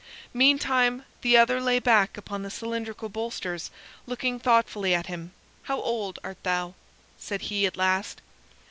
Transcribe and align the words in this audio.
Meantime 0.33 1.05
the 1.21 1.37
other 1.37 1.61
lay 1.61 1.77
back 1.77 2.17
upon 2.17 2.41
the 2.41 2.49
cylindrical 2.49 3.07
bolsters, 3.07 3.69
looking 4.07 4.39
thoughtfully 4.39 4.95
at 4.95 5.05
him. 5.05 5.31
"How 5.61 5.79
old 5.79 6.17
art 6.23 6.41
thou?" 6.41 6.73
said 7.19 7.41
he 7.43 7.67
at 7.67 7.77
last. 7.77 8.19